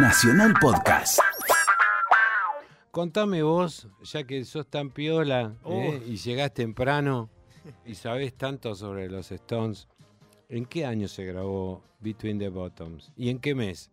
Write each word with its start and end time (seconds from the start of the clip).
Nacional 0.00 0.54
Podcast. 0.60 1.18
Contame 2.90 3.42
vos, 3.42 3.88
ya 4.02 4.24
que 4.24 4.44
sos 4.44 4.66
tan 4.68 4.90
piola 4.90 5.56
Oh. 5.62 5.72
¿eh? 5.72 6.02
y 6.06 6.16
llegás 6.16 6.54
temprano 6.54 7.28
y 7.84 7.94
sabés 7.94 8.34
tanto 8.34 8.74
sobre 8.74 9.08
los 9.10 9.30
Stones, 9.32 9.88
¿en 10.48 10.66
qué 10.66 10.86
año 10.86 11.08
se 11.08 11.24
grabó 11.24 11.82
Between 12.00 12.38
the 12.38 12.48
Bottoms? 12.48 13.12
¿Y 13.16 13.30
en 13.30 13.38
qué 13.40 13.54
mes? 13.54 13.90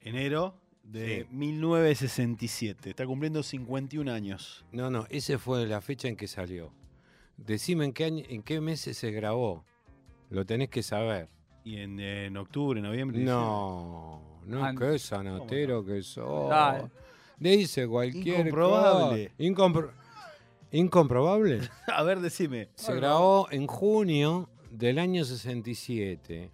Enero 0.00 0.54
de 0.82 1.26
Sí. 1.28 1.34
1967. 1.34 2.90
Está 2.90 3.06
cumpliendo 3.06 3.42
51 3.42 4.12
años. 4.12 4.64
No, 4.72 4.90
no, 4.90 5.06
esa 5.08 5.38
fue 5.38 5.66
la 5.66 5.80
fecha 5.80 6.08
en 6.08 6.16
que 6.16 6.28
salió. 6.28 6.72
Decime 7.36 7.84
en 7.86 7.92
qué, 7.92 8.04
año, 8.04 8.24
en 8.28 8.42
qué 8.42 8.60
meses 8.60 8.98
se 8.98 9.10
grabó. 9.12 9.64
Lo 10.30 10.44
tenés 10.44 10.68
que 10.68 10.82
saber. 10.82 11.28
Y 11.64 11.76
en, 11.78 11.98
en 12.00 12.36
octubre, 12.36 12.80
noviembre. 12.80 13.18
No, 13.18 14.40
no, 14.46 14.74
qué 14.74 14.98
sanatero 14.98 15.84
que 15.84 16.02
sos. 16.02 16.48
Dale. 16.48 16.90
Dice 17.38 17.86
cualquier 17.86 18.40
Incomprobable. 18.40 19.28
cosa. 19.28 19.42
Incompro- 19.42 19.90
¿Incomprobable? 20.72 21.60
A 21.86 22.02
ver, 22.02 22.20
decime. 22.20 22.68
Se 22.74 22.94
grabó 22.94 23.48
en 23.50 23.66
junio 23.66 24.48
del 24.70 24.98
año 24.98 25.24
67. 25.24 26.50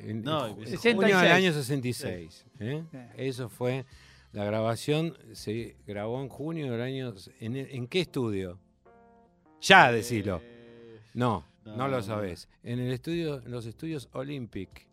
En, 0.00 0.22
No, 0.22 0.46
en 0.46 0.56
ju- 0.56 0.62
es- 0.64 0.80
junio 0.80 1.00
del 1.00 1.10
66. 1.10 1.32
año 1.32 1.52
66. 1.52 2.46
¿eh? 2.60 2.84
Sí. 2.90 2.98
Eso 3.16 3.48
fue. 3.48 3.84
La 4.32 4.44
grabación 4.44 5.16
se 5.32 5.76
grabó 5.86 6.20
en 6.20 6.28
junio 6.28 6.70
del 6.72 6.80
año. 6.82 7.14
¿En, 7.40 7.56
en 7.56 7.86
qué 7.86 8.00
estudio? 8.00 8.58
Ya, 9.62 9.90
decilo. 9.90 10.40
Eh, 10.42 11.00
No, 11.14 11.44
no, 11.74 11.88
lo 11.88 11.96
no. 11.96 12.02
sabés. 12.02 12.48
En 12.62 12.78
el 12.78 12.92
estudio, 12.92 13.42
en 13.44 13.50
los 13.50 13.66
estudios 13.66 14.08
Olympic 14.12 14.86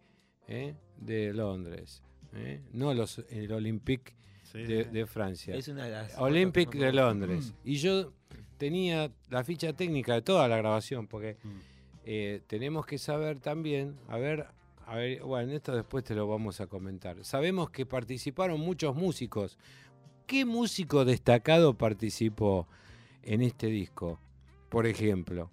¿eh? 0.47 0.75
de 0.97 1.33
Londres. 1.33 2.01
¿eh? 2.33 2.61
No 2.71 2.93
los, 2.93 3.19
el 3.29 3.51
Olympic 3.51 4.13
sí, 4.43 4.63
de, 4.63 4.83
sí. 4.85 4.89
de 4.89 5.05
Francia. 5.05 5.55
Es 5.55 5.67
una 5.67 5.85
de 5.85 5.91
las 5.91 6.17
Olympic 6.17 6.71
de 6.73 6.91
Londres. 6.93 7.53
Y 7.63 7.75
yo 7.75 8.13
tenía 8.57 9.11
la 9.29 9.43
ficha 9.43 9.73
técnica 9.73 10.13
de 10.13 10.21
toda 10.21 10.47
la 10.47 10.57
grabación, 10.57 11.07
porque 11.07 11.37
Mm. 11.43 11.49
eh, 12.05 12.41
tenemos 12.47 12.85
que 12.85 12.97
saber 12.97 13.39
también, 13.39 13.95
a 14.07 14.17
ver, 14.17 14.47
a 14.85 14.95
ver, 14.95 15.21
bueno, 15.23 15.51
esto 15.53 15.75
después 15.75 16.03
te 16.03 16.15
lo 16.15 16.27
vamos 16.27 16.59
a 16.61 16.67
comentar. 16.67 17.23
Sabemos 17.23 17.69
que 17.69 17.85
participaron 17.85 18.59
muchos 18.59 18.95
músicos. 18.95 19.57
¿Qué 20.27 20.45
músico 20.45 21.03
destacado 21.05 21.77
participó 21.77 22.67
en 23.23 23.41
este 23.41 23.67
disco? 23.67 24.19
Por 24.69 24.87
ejemplo. 24.87 25.49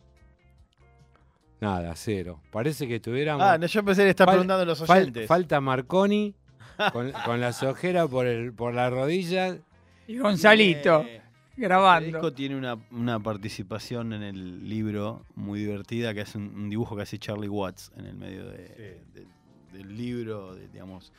Nada, 1.61 1.93
cero. 1.95 2.41
Parece 2.51 2.89
que 2.89 3.01
tuviéramos... 3.01 3.45
Ah, 3.45 3.59
no, 3.59 3.67
yo 3.67 3.85
pensé 3.85 4.01
que 4.03 4.05
le 4.05 4.11
está 4.11 4.25
Fal- 4.25 4.31
preguntando 4.33 4.63
a 4.63 4.67
los 4.67 4.83
Fal- 4.87 5.03
oyentes. 5.03 5.27
falta 5.27 5.61
Marconi 5.61 6.35
con, 6.93 7.13
con 7.25 7.41
las 7.41 7.63
ojeras 7.63 8.09
por, 8.09 8.27
el, 8.27 8.53
por 8.53 8.75
la 8.75 8.89
rodilla. 8.91 9.57
Y 10.09 10.19
Gonzalito, 10.19 11.03
Eh, 11.03 11.21
El 11.57 11.63
grabando. 11.63 12.07
disco 12.07 12.33
tiene 12.33 12.57
una, 12.57 12.79
una 12.91 13.21
participación 13.21 14.13
en 14.15 14.23
el 14.23 14.69
libro 14.69 15.25
muy 15.35 15.61
divertida, 15.61 16.15
que 16.15 16.23
es 16.23 16.35
un, 16.35 16.45
un 16.55 16.71
dibujo 16.71 16.97
que 16.97 17.03
hace 17.03 17.19
Charlie 17.19 17.49
Watts 17.49 17.93
en 17.97 18.07
el 18.07 18.15
medio 18.17 18.47
de- 18.47 19.01
de- 19.15 19.27
del 19.73 19.97
libro, 19.97 20.55
de- 20.55 20.69
digamos, 20.69 21.13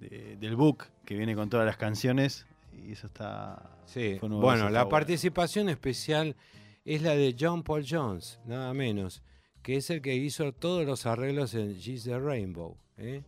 de- 0.00 0.36
del 0.36 0.54
book, 0.56 0.84
que 1.04 1.16
viene 1.16 1.34
con 1.34 1.50
todas 1.50 1.66
las 1.66 1.76
canciones. 1.76 2.46
Y 2.86 2.92
eso 2.92 3.08
está. 3.08 3.70
Sí. 3.86 4.18
Bueno, 4.22 4.70
la 4.70 4.88
participación 4.88 5.68
especial 5.68 6.36
es 6.84 7.02
la 7.02 7.14
de 7.16 7.34
John 7.38 7.62
Paul 7.62 7.84
Jones, 7.88 8.38
nada 8.46 8.72
menos, 8.74 9.22
que 9.64 9.76
es 9.76 9.90
el 9.90 10.00
que 10.02 10.14
hizo 10.14 10.52
todos 10.52 10.86
los 10.86 11.06
arreglos 11.06 11.54
en 11.54 11.74
She's 11.78 12.04
the 12.04 12.18
Rainbow. 12.20 12.76
¿eh? 12.98 13.22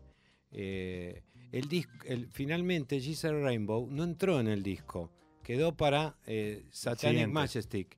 Eh, 0.52 1.22
el 1.50 1.68
disco, 1.68 1.92
el- 2.06 2.28
finalmente, 2.30 3.00
She's 3.00 3.22
the 3.22 3.32
Rainbow 3.32 3.88
no 3.90 4.04
entró 4.04 4.38
en 4.38 4.46
el 4.46 4.62
disco, 4.62 5.10
quedó 5.42 5.76
para 5.76 6.16
eh, 6.26 6.62
Satanic 6.70 7.00
Siguiente. 7.12 7.32
Majestic. 7.32 7.96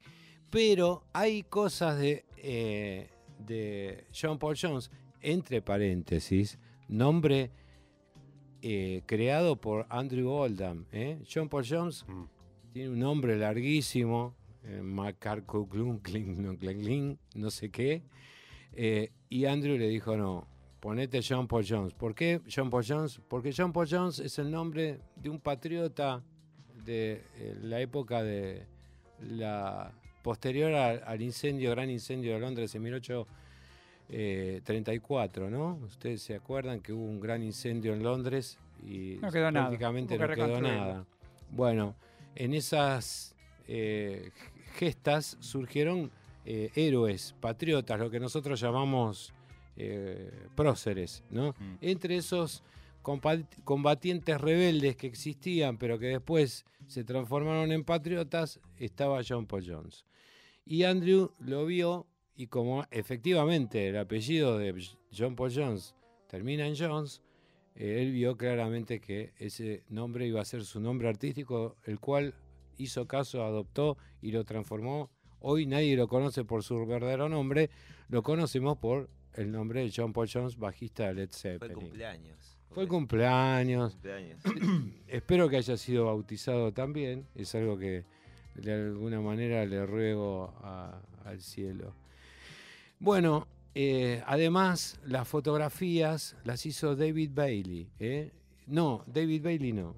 Pero 0.51 1.05
hay 1.13 1.43
cosas 1.43 1.99
de, 1.99 2.25
de 3.47 4.05
John 4.19 4.39
Paul 4.39 4.57
Jones, 4.59 4.91
entre 5.21 5.61
paréntesis, 5.61 6.59
nombre 6.89 7.51
creado 9.07 9.57
por 9.57 9.87
Andrew 9.91 10.31
Oldham. 10.31 10.87
John 11.33 11.49
Paul 11.49 11.65
Jones 11.69 12.05
Mm. 12.09 12.25
tiene 12.73 12.89
un 12.91 12.99
nombre 13.01 13.37
larguísimo, 13.37 14.35
eh, 14.65 14.81
Macarcuclunclin, 14.83 17.19
no, 17.35 17.51
sé 17.51 17.71
qué. 17.71 18.03
eh, 18.73 19.13
y 19.29 19.45
Andrew 19.45 19.77
le 19.79 19.89
dijo, 19.89 20.17
no, 20.17 20.47
ponete 20.81 21.21
John 21.27 21.47
Paul 21.47 21.65
Jones. 21.69 21.95
¿Por 21.95 22.15
qué 22.15 22.41
John 22.55 22.71
Paul 22.71 22.85
Jones? 22.87 23.21
Porque 23.29 23.53
John 23.57 23.73
Paul 23.73 23.89
Jones 23.91 24.19
es 24.21 24.39
el 24.39 24.51
nombre 24.51 25.01
de 25.17 25.31
un 25.31 25.41
patriota 25.41 26.23
de 26.85 27.23
eh, 27.37 27.57
la 27.63 27.81
época 27.81 28.23
de 28.23 28.67
la 29.21 29.93
posterior 30.23 30.73
al, 30.75 31.03
al 31.05 31.23
incendio, 31.23 31.71
gran 31.71 31.91
incendio 31.91 32.35
de 32.35 32.41
Londres 32.41 32.75
en 32.75 32.83
1834, 32.83 35.51
¿no? 35.51 35.77
Ustedes 35.85 36.23
se 36.23 36.35
acuerdan 36.35 36.81
que 36.81 36.93
hubo 36.93 37.05
un 37.05 37.21
gran 37.21 37.43
incendio 37.43 37.93
en 37.93 38.03
Londres 38.03 38.59
y 38.87 39.19
No 39.21 39.31
quedó 39.31 39.51
nada, 39.51 39.69
prácticamente 39.69 40.17
que 40.17 40.27
no 40.27 40.35
quedó 40.35 40.61
nada. 40.61 41.05
Bueno, 41.51 41.95
en 42.35 42.55
esas 42.55 43.35
eh, 43.69 44.31
gestas 44.75 45.37
surgieron 45.41 46.11
eh, 46.45 46.71
héroes, 46.75 47.35
patriotas, 47.41 48.01
lo 48.01 48.11
que 48.11 48.19
nosotros 48.19 48.59
llamamos 48.59 49.35
eh, 49.77 50.33
próceres, 50.57 51.23
¿no? 51.31 51.51
Mm. 51.51 51.77
Entre 51.83 52.17
esos 52.17 52.63
combatientes 53.65 54.41
rebeldes 54.41 54.97
que 54.97 55.07
existían, 55.07 55.79
pero 55.79 55.99
que 55.99 56.07
después 56.07 56.65
se 56.87 57.05
transformaron 57.05 57.71
en 57.73 57.85
patriotas, 57.85 58.61
estaba 58.79 59.21
John 59.27 59.47
Paul 59.47 59.65
Jones. 59.67 60.05
Y 60.67 60.85
Andrew 60.85 61.33
lo 61.39 61.65
vio 61.65 62.07
y 62.37 62.47
como 62.47 62.85
efectivamente 62.91 63.89
el 63.89 63.99
apellido 63.99 64.59
de 64.59 64.75
John 65.17 65.37
Paul 65.37 65.53
Jones 65.55 65.95
termina 66.29 66.67
en 66.67 66.77
Jones, 66.77 67.23
él 67.75 68.13
vio 68.13 68.37
claramente 68.37 69.01
que 69.01 69.33
ese 69.39 69.85
nombre 69.89 70.27
iba 70.27 70.41
a 70.41 70.45
ser 70.45 70.65
su 70.65 70.81
nombre 70.81 71.09
artístico, 71.09 71.77
el 71.85 72.01
cual 72.01 72.35
hizo 72.79 73.07
caso, 73.07 73.45
adoptó 73.45 73.97
y 74.23 74.33
lo 74.33 74.45
transformó. 74.45 75.11
Hoy 75.41 75.67
nadie 75.67 75.97
lo 75.97 76.09
conoce 76.09 76.45
por 76.45 76.63
su 76.65 76.85
verdadero 76.87 77.29
nombre, 77.29 77.71
lo 78.09 78.23
conocemos 78.23 78.79
por 78.79 79.09
el 79.35 79.53
nombre 79.53 79.83
de 79.83 79.93
John 79.95 80.13
Paul 80.13 80.29
Jones, 80.33 80.57
bajista 80.57 81.07
de 81.09 81.15
Led 81.15 81.29
Fue 81.31 81.51
el 81.51 81.59
Zeppelin. 81.61 81.75
cumpleaños. 81.77 82.57
Fue 82.71 82.83
el 82.83 82.89
cumpleaños. 82.89 83.93
cumpleaños. 83.93 84.41
Espero 85.07 85.49
que 85.49 85.57
haya 85.59 85.77
sido 85.77 86.07
bautizado 86.07 86.73
también. 86.73 87.27
Es 87.35 87.55
algo 87.55 87.79
que 87.79 88.05
de 88.57 88.73
alguna 88.73 89.21
manera 89.21 89.65
le 89.65 89.87
ruego 89.87 90.53
a- 90.63 91.01
al 91.25 91.41
cielo. 91.41 91.95
Bueno, 92.99 93.47
eh, 93.75 94.23
además 94.27 94.99
las 95.05 95.29
fotografías 95.29 96.37
las 96.45 96.67
hizo 96.67 96.97
David 96.97 97.31
Bailey. 97.33 97.89
¿eh? 98.01 98.33
No, 98.67 99.05
David 99.07 99.45
Bailey 99.45 99.73
no. 99.73 99.95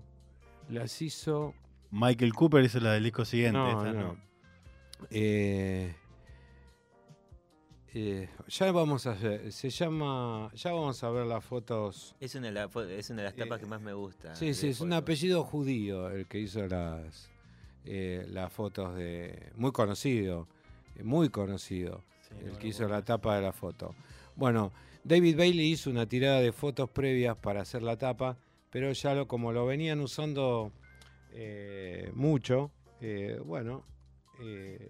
Las 0.69 1.01
hizo... 1.03 1.55
Michael 1.91 2.33
Cooper 2.35 2.65
hizo 2.65 2.81
la 2.81 2.93
del 2.93 3.05
disco 3.05 3.25
siguiente. 3.25 3.59
No, 3.59 3.87
esta, 3.87 3.93
no. 3.93 4.17
Eh, 5.11 5.95
eh, 7.93 8.29
ya 8.49 8.71
vamos 8.71 9.07
a 9.07 9.15
ver, 9.15 9.51
se 9.51 9.71
llama, 9.71 10.51
ya 10.55 10.73
vamos 10.73 11.03
a 11.03 11.11
ver 11.11 11.27
las 11.27 11.45
fotos. 11.45 12.15
Es 12.21 12.35
una, 12.37 12.49
de 12.49 12.53
la 12.53 12.71
es 12.97 13.11
una 13.11 13.23
de 13.23 13.25
las 13.25 13.35
tapas 13.35 13.59
Eh, 13.59 13.61
que 13.63 13.67
más 13.67 13.81
me 13.81 13.93
gusta. 13.93 14.35
Sí, 14.37 14.55
sí, 14.55 14.69
es 14.69 14.81
un 14.81 14.93
apellido 14.93 15.43
judío 15.43 16.09
el 16.11 16.27
que 16.27 16.39
hizo 16.39 16.67
las, 16.69 17.31
eh, 17.85 18.25
las 18.29 18.53
fotos 18.53 18.95
de... 18.95 19.51
Muy 19.57 19.73
conocido, 19.73 20.47
muy 21.03 21.31
conocido, 21.31 22.05
Sí, 22.21 22.35
el 22.45 22.59
que 22.59 22.69
hizo 22.69 22.87
la 22.87 23.03
tapa 23.05 23.35
de 23.35 23.43
la 23.43 23.53
foto. 23.53 23.95
Bueno, 24.37 24.71
David 25.03 25.37
Bailey 25.37 25.73
hizo 25.73 25.91
una 25.91 26.07
tirada 26.07 26.41
de 26.41 26.53
fotos 26.53 26.89
previas 26.91 27.37
para 27.37 27.63
hacer 27.63 27.83
la 27.83 27.97
tapa, 27.97 28.37
pero 28.71 28.93
ya 28.93 29.15
lo, 29.15 29.27
como 29.27 29.51
lo 29.51 29.67
venían 29.67 30.01
usando 30.01 30.71
eh, 31.33 32.11
mucho, 32.15 32.71
eh, 33.01 33.41
bueno, 33.45 33.85
eh, 34.41 34.89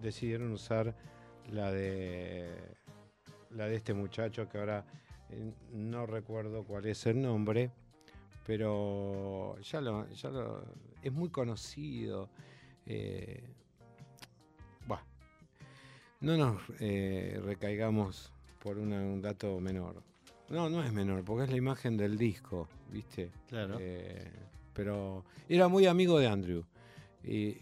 decidieron 0.00 0.52
usar 0.52 0.94
la 1.50 1.72
de 1.72 2.76
la 3.50 3.66
de 3.66 3.76
este 3.76 3.94
muchacho 3.94 4.48
que 4.48 4.58
ahora 4.58 4.84
no 5.72 6.06
recuerdo 6.06 6.64
cuál 6.64 6.86
es 6.86 7.04
el 7.06 7.20
nombre, 7.20 7.70
pero 8.46 9.58
ya 9.60 9.80
lo, 9.80 10.08
ya 10.10 10.30
lo- 10.30 10.64
es 11.02 11.12
muy 11.12 11.30
conocido. 11.30 12.28
no 16.20 16.36
nos 16.36 16.60
recaigamos 17.44 18.32
por 18.62 18.78
un 18.78 19.22
dato 19.22 19.58
menor. 19.60 20.02
No, 20.50 20.68
no 20.68 20.82
es 20.82 20.92
menor, 20.92 21.24
porque 21.24 21.44
es 21.44 21.50
la 21.50 21.56
imagen 21.56 21.96
del 21.96 22.18
disco, 22.18 22.68
¿viste? 22.92 23.30
Claro. 23.48 23.76
Eh, 23.80 24.30
pero 24.72 25.24
era 25.48 25.68
muy 25.68 25.86
amigo 25.86 26.18
de 26.18 26.26
Andrew. 26.26 26.64
Y 27.24 27.56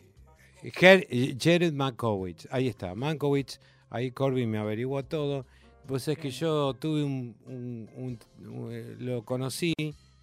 Jared 0.73 1.73
Mankowitz, 1.73 2.49
ahí 2.51 2.69
está, 2.69 2.95
Mankowitz, 2.95 3.61
ahí 3.91 4.11
Corbin 4.11 4.51
me 4.51 4.59
averiguó 4.59 5.05
todo. 5.05 5.47
Pues 5.87 6.07
es 6.09 6.19
que 6.19 6.31
yo 6.31 6.75
tuve 6.75 7.03
un, 7.03 7.35
un- 7.47 7.89
un- 7.97 8.19
un- 8.47 8.73
eh, 8.73 8.97
lo 8.99 9.23
conocí 9.25 9.73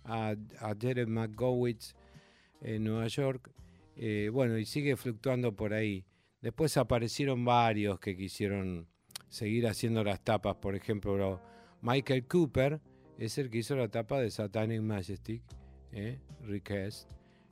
a, 0.04 0.36
a 0.60 0.76
Jared 0.80 1.08
McGowitz 1.08 1.96
en 2.62 2.84
Nueva 2.84 3.08
York, 3.08 3.50
eh, 3.96 4.30
bueno, 4.32 4.58
y 4.60 4.66
sigue 4.66 4.96
fluctuando 4.96 5.56
por 5.56 5.74
ahí. 5.74 6.06
Después 6.42 6.78
aparecieron 6.78 7.44
varios 7.46 8.00
que 8.00 8.16
quisieron 8.16 8.88
seguir 9.30 9.68
haciendo 9.68 10.04
las 10.04 10.24
tapas, 10.24 10.56
por 10.58 10.76
ejemplo, 10.76 11.42
Michael 11.86 12.26
Cooper 12.26 12.82
es 13.20 13.38
el 13.38 13.52
que 13.52 13.60
hizo 13.60 13.76
la 13.76 13.88
tapa 13.90 14.20
de 14.20 14.32
Satanic 14.32 14.82
Majestic, 14.82 15.44
¿eh? 15.92 16.18
Request, 16.42 17.12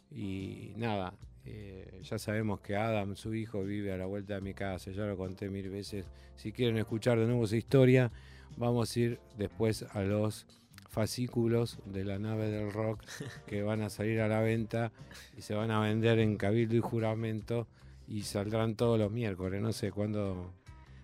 y 0.10 0.74
nada, 0.76 1.14
eh, 1.46 2.02
ya 2.02 2.18
sabemos 2.18 2.60
que 2.60 2.76
Adam, 2.76 3.16
su 3.16 3.36
hijo, 3.36 3.64
vive 3.64 3.94
a 3.94 3.98
la 3.98 4.08
vuelta 4.08 4.34
de 4.34 4.42
mi 4.42 4.56
casa, 4.56 4.90
ya 4.90 5.06
lo 5.06 5.16
conté 5.18 5.50
mil 5.50 5.70
veces. 5.70 6.08
Si 6.36 6.52
quieren 6.52 6.78
escuchar 6.78 7.20
de 7.20 7.28
nuevo 7.28 7.44
esa 7.44 7.58
historia, 7.58 8.12
vamos 8.58 8.96
a 8.96 9.00
ir 9.00 9.20
después 9.38 9.84
a 9.92 10.02
los 10.02 10.48
fascículos 10.90 11.78
de 11.86 12.04
la 12.04 12.18
nave 12.18 12.50
del 12.50 12.74
rock 12.74 13.04
que 13.46 13.62
van 13.62 13.82
a 13.82 13.92
salir 13.92 14.20
a 14.20 14.28
la 14.28 14.42
venta 14.42 14.92
y 15.38 15.42
se 15.42 15.54
van 15.54 15.70
a 15.70 15.80
vender 15.80 16.18
en 16.18 16.38
Cabildo 16.38 16.76
y 16.76 16.80
Juramento 16.80 17.68
y 18.08 18.24
saldrán 18.24 18.76
todos 18.76 18.98
los 18.98 19.12
miércoles. 19.12 19.62
No 19.62 19.74
sé 19.74 19.92
cuándo, 19.92 20.52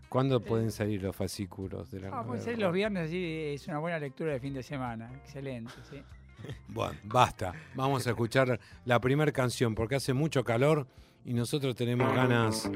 cuándo 0.10 0.42
pueden 0.42 0.72
salir 0.72 1.02
los 1.04 1.16
fascículos 1.16 1.90
de 1.92 2.02
la 2.02 2.08
Ah, 2.08 2.12
nave 2.12 2.26
puede 2.28 2.40
del 2.40 2.46
ser 2.46 2.54
rock. 2.56 2.62
los 2.64 2.74
viernes, 2.74 3.08
así 3.08 3.26
es 3.54 3.68
una 3.68 3.80
buena 3.80 4.00
lectura 4.00 4.34
de 4.34 4.40
fin 4.40 4.54
de 4.54 4.64
semana. 4.64 5.10
Excelente, 5.24 5.72
sí. 5.90 6.02
Bueno, 6.70 6.98
basta. 7.04 7.54
Vamos 7.76 8.08
a 8.08 8.12
escuchar 8.12 8.60
la 8.86 9.00
primera 9.02 9.32
canción 9.32 9.76
porque 9.76 9.96
hace 9.96 10.14
mucho 10.14 10.44
calor 10.44 10.88
y 11.26 11.34
nosotros 11.34 11.76
tenemos 11.76 12.14
ganas 12.14 12.70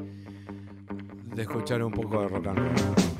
de 1.36 1.42
escuchar 1.42 1.82
un 1.82 1.92
poco 1.94 2.22
de 2.22 2.28
rock 2.28 2.48
and 2.48 2.58
roll. 2.60 3.13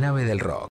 Nave 0.00 0.24
del 0.24 0.40
rock. 0.40 0.62